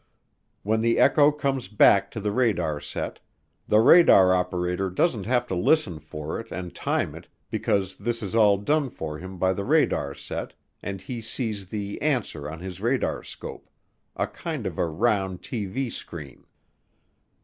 When 0.63 0.81
the 0.81 0.97
echo 0.97 1.31
comes 1.31 1.67
back 1.67 2.09
to 2.09 2.19
the 2.19 2.31
radar 2.31 2.79
set, 2.79 3.19
the 3.67 3.79
radar 3.81 4.33
operator 4.33 4.89
doesn't 4.89 5.27
have 5.27 5.45
to 5.45 5.55
listen 5.55 5.99
for 5.99 6.39
it 6.39 6.51
and 6.51 6.73
time 6.73 7.13
it 7.13 7.27
because 7.51 7.97
this 7.97 8.23
is 8.23 8.33
all 8.33 8.57
done 8.57 8.89
for 8.89 9.19
him 9.19 9.37
by 9.37 9.53
the 9.53 9.63
radar 9.63 10.15
set 10.15 10.53
and 10.81 11.01
he 11.03 11.21
sees 11.21 11.67
the 11.67 12.01
"answer" 12.01 12.49
on 12.49 12.61
his 12.61 12.79
radarscope 12.79 13.69
a 14.15 14.25
kind 14.25 14.65
of 14.65 14.79
a 14.79 14.87
round 14.87 15.43
TV 15.43 15.91
screen. 15.91 16.45